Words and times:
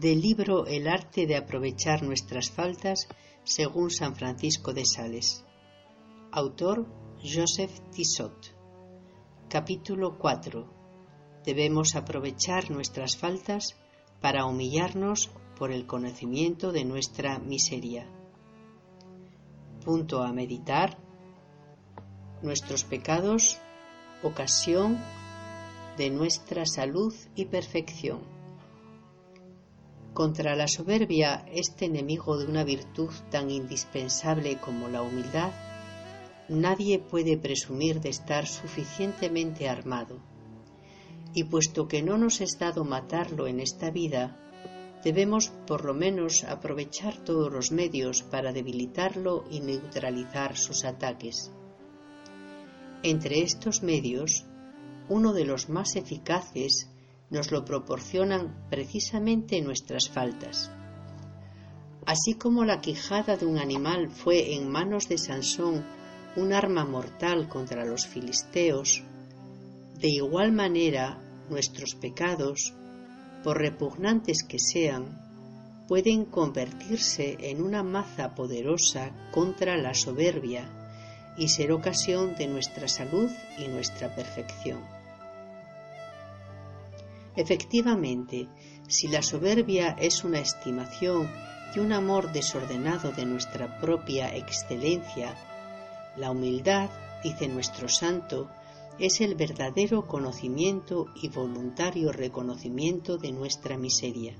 del 0.00 0.22
libro 0.22 0.64
El 0.66 0.88
arte 0.88 1.26
de 1.26 1.36
aprovechar 1.36 2.02
nuestras 2.02 2.50
faltas 2.50 3.06
según 3.44 3.90
San 3.90 4.16
Francisco 4.16 4.72
de 4.72 4.86
Sales. 4.86 5.44
Autor 6.32 6.86
Joseph 7.22 7.70
Tissot. 7.90 8.56
Capítulo 9.50 10.16
4. 10.16 11.42
Debemos 11.44 11.96
aprovechar 11.96 12.70
nuestras 12.70 13.18
faltas 13.18 13.76
para 14.22 14.46
humillarnos 14.46 15.28
por 15.58 15.70
el 15.70 15.86
conocimiento 15.86 16.72
de 16.72 16.86
nuestra 16.86 17.38
miseria. 17.38 18.06
Punto 19.84 20.22
a 20.22 20.32
meditar. 20.32 20.96
Nuestros 22.40 22.84
pecados, 22.84 23.58
ocasión 24.22 24.98
de 25.98 26.08
nuestra 26.08 26.64
salud 26.64 27.14
y 27.34 27.44
perfección. 27.44 28.39
Contra 30.14 30.56
la 30.56 30.66
soberbia, 30.66 31.46
este 31.52 31.84
enemigo 31.84 32.36
de 32.36 32.46
una 32.46 32.64
virtud 32.64 33.10
tan 33.30 33.48
indispensable 33.50 34.58
como 34.58 34.88
la 34.88 35.02
humildad, 35.02 35.52
nadie 36.48 36.98
puede 36.98 37.38
presumir 37.38 38.00
de 38.00 38.08
estar 38.08 38.46
suficientemente 38.46 39.68
armado. 39.68 40.18
Y 41.32 41.44
puesto 41.44 41.86
que 41.86 42.02
no 42.02 42.18
nos 42.18 42.40
es 42.40 42.58
dado 42.58 42.84
matarlo 42.84 43.46
en 43.46 43.60
esta 43.60 43.90
vida, 43.90 44.36
debemos 45.04 45.52
por 45.66 45.84
lo 45.84 45.94
menos 45.94 46.42
aprovechar 46.42 47.16
todos 47.18 47.52
los 47.52 47.70
medios 47.70 48.22
para 48.22 48.52
debilitarlo 48.52 49.44
y 49.48 49.60
neutralizar 49.60 50.56
sus 50.56 50.84
ataques. 50.84 51.52
Entre 53.04 53.42
estos 53.42 53.84
medios, 53.84 54.44
uno 55.08 55.32
de 55.32 55.44
los 55.44 55.68
más 55.68 55.94
eficaces 55.94 56.90
nos 57.30 57.52
lo 57.52 57.64
proporcionan 57.64 58.66
precisamente 58.68 59.60
nuestras 59.62 60.08
faltas. 60.08 60.70
Así 62.06 62.34
como 62.34 62.64
la 62.64 62.80
quijada 62.80 63.36
de 63.36 63.46
un 63.46 63.58
animal 63.58 64.10
fue 64.10 64.54
en 64.54 64.68
manos 64.68 65.08
de 65.08 65.18
Sansón 65.18 65.84
un 66.36 66.52
arma 66.52 66.84
mortal 66.84 67.48
contra 67.48 67.84
los 67.84 68.06
filisteos, 68.06 69.02
de 69.98 70.08
igual 70.08 70.52
manera 70.52 71.18
nuestros 71.48 71.94
pecados, 71.94 72.74
por 73.44 73.58
repugnantes 73.58 74.42
que 74.42 74.58
sean, 74.58 75.20
pueden 75.88 76.24
convertirse 76.24 77.36
en 77.40 77.62
una 77.62 77.82
maza 77.82 78.34
poderosa 78.34 79.10
contra 79.32 79.76
la 79.76 79.92
soberbia 79.94 80.70
y 81.36 81.48
ser 81.48 81.72
ocasión 81.72 82.34
de 82.36 82.46
nuestra 82.46 82.86
salud 82.88 83.30
y 83.58 83.68
nuestra 83.68 84.14
perfección. 84.14 84.99
Efectivamente, 87.40 88.48
si 88.86 89.08
la 89.08 89.22
soberbia 89.22 89.96
es 89.98 90.24
una 90.24 90.40
estimación 90.40 91.26
y 91.74 91.78
un 91.78 91.90
amor 91.90 92.32
desordenado 92.32 93.12
de 93.12 93.24
nuestra 93.24 93.80
propia 93.80 94.36
excelencia, 94.36 95.34
la 96.18 96.32
humildad, 96.32 96.90
dice 97.24 97.48
nuestro 97.48 97.88
santo, 97.88 98.50
es 98.98 99.22
el 99.22 99.36
verdadero 99.36 100.06
conocimiento 100.06 101.06
y 101.14 101.28
voluntario 101.28 102.12
reconocimiento 102.12 103.16
de 103.16 103.32
nuestra 103.32 103.78
miseria. 103.78 104.34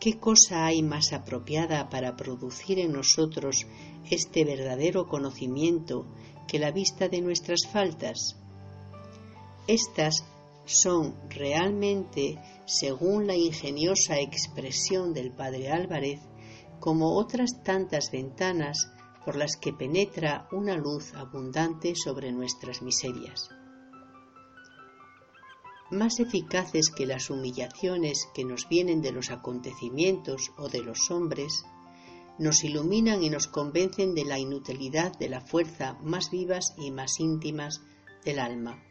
¿Qué 0.00 0.18
cosa 0.18 0.64
hay 0.64 0.82
más 0.82 1.12
apropiada 1.12 1.90
para 1.90 2.16
producir 2.16 2.78
en 2.78 2.92
nosotros 2.92 3.66
este 4.10 4.46
verdadero 4.46 5.08
conocimiento 5.08 6.06
que 6.48 6.58
la 6.58 6.70
vista 6.70 7.10
de 7.10 7.20
nuestras 7.20 7.66
faltas? 7.70 8.38
Estas 9.66 10.24
son 10.64 11.16
realmente, 11.28 12.38
según 12.66 13.26
la 13.26 13.36
ingeniosa 13.36 14.18
expresión 14.20 15.12
del 15.12 15.32
padre 15.32 15.70
Álvarez, 15.70 16.20
como 16.80 17.16
otras 17.16 17.62
tantas 17.62 18.10
ventanas 18.10 18.90
por 19.24 19.36
las 19.36 19.56
que 19.56 19.72
penetra 19.72 20.48
una 20.52 20.76
luz 20.76 21.14
abundante 21.14 21.94
sobre 21.94 22.32
nuestras 22.32 22.82
miserias. 22.82 23.48
Más 25.90 26.20
eficaces 26.20 26.90
que 26.90 27.06
las 27.06 27.28
humillaciones 27.28 28.28
que 28.34 28.44
nos 28.44 28.68
vienen 28.68 29.02
de 29.02 29.12
los 29.12 29.30
acontecimientos 29.30 30.52
o 30.56 30.68
de 30.68 30.82
los 30.82 31.10
hombres, 31.10 31.64
nos 32.38 32.64
iluminan 32.64 33.22
y 33.22 33.28
nos 33.28 33.46
convencen 33.46 34.14
de 34.14 34.24
la 34.24 34.38
inutilidad 34.38 35.16
de 35.18 35.28
la 35.28 35.42
fuerza 35.42 35.98
más 36.02 36.30
vivas 36.30 36.74
y 36.78 36.90
más 36.90 37.20
íntimas 37.20 37.82
del 38.24 38.38
alma. 38.38 38.82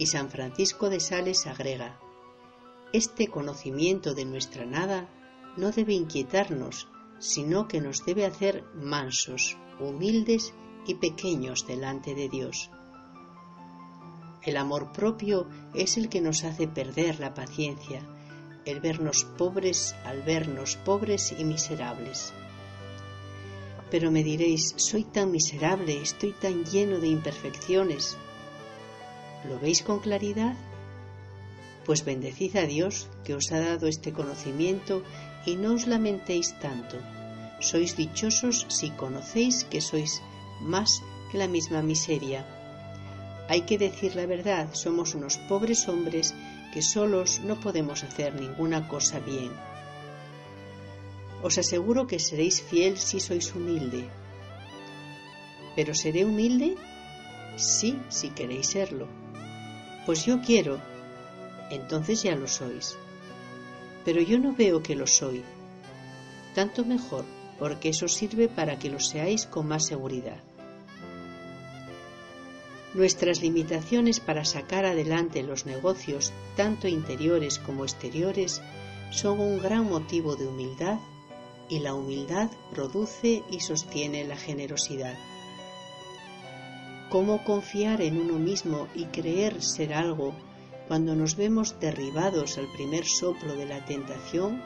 Y 0.00 0.06
San 0.06 0.30
Francisco 0.30 0.88
de 0.88 0.98
Sales 0.98 1.46
agrega, 1.46 2.00
este 2.94 3.28
conocimiento 3.28 4.14
de 4.14 4.24
nuestra 4.24 4.64
nada 4.64 5.10
no 5.58 5.72
debe 5.72 5.92
inquietarnos, 5.92 6.88
sino 7.18 7.68
que 7.68 7.82
nos 7.82 8.06
debe 8.06 8.24
hacer 8.24 8.64
mansos, 8.72 9.58
humildes 9.78 10.54
y 10.86 10.94
pequeños 10.94 11.66
delante 11.66 12.14
de 12.14 12.30
Dios. 12.30 12.70
El 14.42 14.56
amor 14.56 14.90
propio 14.92 15.46
es 15.74 15.98
el 15.98 16.08
que 16.08 16.22
nos 16.22 16.44
hace 16.44 16.66
perder 16.66 17.20
la 17.20 17.34
paciencia, 17.34 18.00
el 18.64 18.80
vernos 18.80 19.24
pobres 19.24 19.94
al 20.06 20.22
vernos 20.22 20.76
pobres 20.76 21.34
y 21.38 21.44
miserables. 21.44 22.32
Pero 23.90 24.10
me 24.10 24.24
diréis, 24.24 24.72
soy 24.78 25.04
tan 25.04 25.30
miserable, 25.30 26.00
estoy 26.00 26.32
tan 26.32 26.64
lleno 26.64 27.00
de 27.00 27.08
imperfecciones. 27.08 28.16
¿Lo 29.48 29.58
veis 29.58 29.82
con 29.82 30.00
claridad? 30.00 30.54
Pues 31.86 32.04
bendecid 32.04 32.56
a 32.56 32.66
Dios 32.66 33.08
que 33.24 33.34
os 33.34 33.52
ha 33.52 33.60
dado 33.60 33.86
este 33.86 34.12
conocimiento 34.12 35.02
y 35.46 35.56
no 35.56 35.74
os 35.74 35.86
lamentéis 35.86 36.58
tanto. 36.60 36.96
Sois 37.60 37.96
dichosos 37.96 38.66
si 38.68 38.90
conocéis 38.90 39.64
que 39.64 39.80
sois 39.80 40.22
más 40.60 41.02
que 41.30 41.38
la 41.38 41.48
misma 41.48 41.82
miseria. 41.82 42.44
Hay 43.48 43.62
que 43.62 43.78
decir 43.78 44.14
la 44.14 44.26
verdad, 44.26 44.68
somos 44.74 45.14
unos 45.14 45.38
pobres 45.48 45.88
hombres 45.88 46.34
que 46.72 46.82
solos 46.82 47.40
no 47.40 47.58
podemos 47.58 48.04
hacer 48.04 48.34
ninguna 48.34 48.86
cosa 48.86 49.18
bien. 49.18 49.50
Os 51.42 51.56
aseguro 51.58 52.06
que 52.06 52.18
seréis 52.18 52.60
fiel 52.60 52.98
si 52.98 53.18
sois 53.18 53.54
humilde. 53.54 54.04
¿Pero 55.74 55.94
seré 55.94 56.24
humilde? 56.24 56.76
Sí, 57.56 57.98
si 58.08 58.28
queréis 58.30 58.68
serlo. 58.68 59.08
Pues 60.06 60.24
yo 60.24 60.40
quiero, 60.40 60.80
entonces 61.70 62.22
ya 62.22 62.34
lo 62.34 62.48
sois. 62.48 62.96
Pero 64.04 64.20
yo 64.20 64.38
no 64.38 64.54
veo 64.54 64.82
que 64.82 64.96
lo 64.96 65.06
soy. 65.06 65.42
Tanto 66.54 66.84
mejor, 66.84 67.24
porque 67.58 67.90
eso 67.90 68.08
sirve 68.08 68.48
para 68.48 68.78
que 68.78 68.90
lo 68.90 68.98
seáis 68.98 69.46
con 69.46 69.68
más 69.68 69.86
seguridad. 69.86 70.38
Nuestras 72.94 73.40
limitaciones 73.40 74.18
para 74.18 74.44
sacar 74.44 74.84
adelante 74.84 75.44
los 75.44 75.64
negocios, 75.64 76.32
tanto 76.56 76.88
interiores 76.88 77.60
como 77.60 77.84
exteriores, 77.84 78.62
son 79.10 79.38
un 79.38 79.60
gran 79.60 79.88
motivo 79.88 80.34
de 80.34 80.48
humildad 80.48 80.98
y 81.68 81.78
la 81.78 81.94
humildad 81.94 82.50
produce 82.72 83.44
y 83.48 83.60
sostiene 83.60 84.24
la 84.24 84.36
generosidad. 84.36 85.16
¿Cómo 87.10 87.42
confiar 87.42 88.02
en 88.02 88.20
uno 88.20 88.34
mismo 88.34 88.86
y 88.94 89.06
creer 89.06 89.60
ser 89.64 89.94
algo 89.94 90.32
cuando 90.86 91.16
nos 91.16 91.34
vemos 91.34 91.74
derribados 91.80 92.56
al 92.56 92.68
primer 92.68 93.04
soplo 93.04 93.56
de 93.56 93.66
la 93.66 93.84
tentación? 93.84 94.62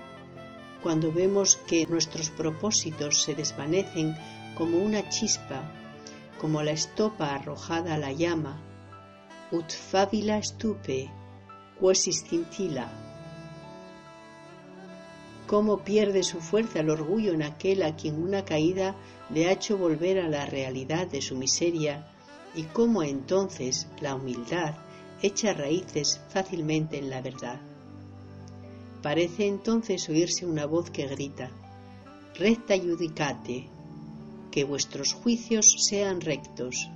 Cuando 0.82 1.11
vemos 1.11 1.56
que 1.56 1.87
nuestros 1.87 2.29
propósitos 2.29 3.23
se 3.23 3.35
desvanecen 3.35 4.14
como 4.58 4.76
una 4.76 5.08
chispa, 5.08 5.73
como 6.38 6.62
la 6.62 6.73
estopa 6.73 7.35
arrojada 7.35 7.94
a 7.94 7.99
la 7.99 8.12
llama, 8.12 8.61
ut 9.50 9.73
fabila 9.73 10.43
stupe, 10.43 11.11
quosis 11.81 12.26
scintilla. 12.26 12.93
Cómo 15.47 15.79
pierde 15.79 16.23
su 16.23 16.40
fuerza 16.43 16.81
el 16.81 16.90
orgullo 16.90 17.32
en 17.32 17.43
aquel 17.43 17.82
a 17.82 17.97
quien 17.97 18.23
una 18.23 18.44
caída 18.44 18.94
le 19.31 19.47
ha 19.47 19.52
hecho 19.52 19.79
volver 19.79 20.19
a 20.19 20.29
la 20.29 20.44
realidad 20.44 21.06
de 21.06 21.23
su 21.23 21.37
miseria 21.37 22.11
y 22.55 22.65
cómo 22.65 23.03
entonces 23.03 23.89
la 24.01 24.15
humildad 24.15 24.75
echa 25.23 25.55
raíces 25.55 26.21
fácilmente 26.29 26.99
en 26.99 27.11
la 27.11 27.21
verdad. 27.21 27.61
Parece 29.03 29.47
entonces 29.47 30.09
oírse 30.09 30.47
una 30.47 30.67
voz 30.67 30.91
que 30.91 31.06
grita, 31.06 31.51
recta 32.39 32.79
judicate, 32.79 33.69
que 34.51 34.65
vuestros 34.65 35.12
juicios 35.12 35.67
sean 35.89 36.21
rectos. 36.21 36.89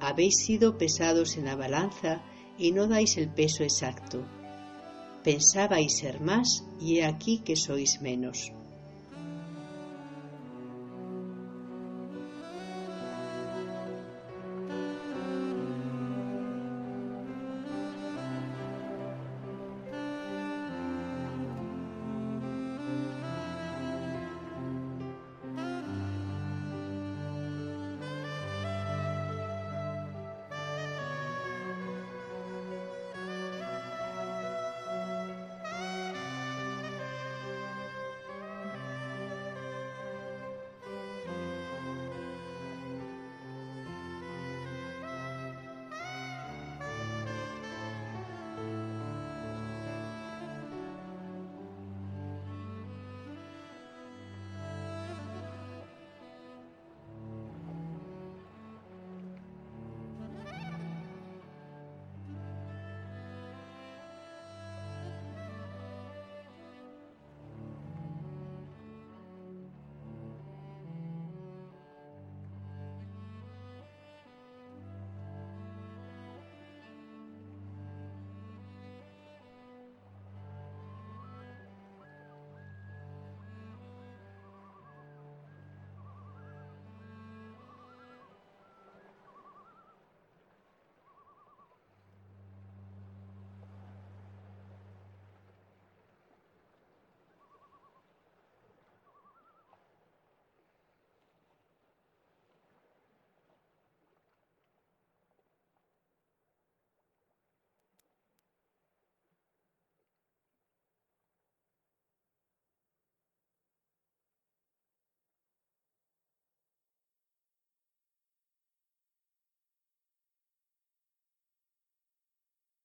Habéis 0.00 0.36
sido 0.44 0.78
pesados 0.78 1.36
en 1.36 1.46
la 1.46 1.56
balanza 1.56 2.22
y 2.58 2.72
no 2.72 2.86
dais 2.86 3.16
el 3.16 3.28
peso 3.28 3.62
exacto. 3.62 4.22
Pensabais 5.24 5.98
ser 5.98 6.20
más 6.20 6.64
y 6.80 6.98
he 6.98 7.04
aquí 7.04 7.38
que 7.38 7.56
sois 7.56 8.00
menos. 8.00 8.52